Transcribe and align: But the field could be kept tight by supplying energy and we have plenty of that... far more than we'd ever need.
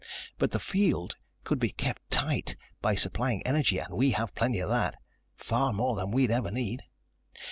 But 0.39 0.49
the 0.49 0.59
field 0.59 1.15
could 1.43 1.59
be 1.59 1.69
kept 1.69 2.09
tight 2.09 2.55
by 2.81 2.95
supplying 2.95 3.43
energy 3.45 3.77
and 3.77 3.95
we 3.95 4.09
have 4.13 4.33
plenty 4.33 4.57
of 4.59 4.69
that... 4.69 4.95
far 5.35 5.73
more 5.73 5.95
than 5.95 6.09
we'd 6.09 6.31
ever 6.31 6.49
need. 6.49 6.81